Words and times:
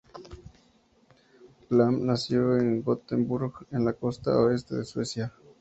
Lamm 1.69 2.07
nació 2.07 2.57
en 2.57 2.81
Gothenburg, 2.81 3.67
en 3.69 3.85
la 3.85 3.93
costa 3.93 4.35
oeste 4.35 4.77
de 4.77 4.83
Suecia. 4.85 5.31